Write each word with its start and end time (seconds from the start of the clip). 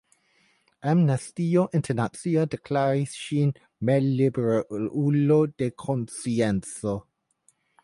Amnestio 0.93 1.65
Internacia 1.79 2.45
deklaris 2.55 3.13
ŝin 3.27 3.53
malliberulo 3.91 5.39
de 5.63 5.71
konscienco. 5.85 6.99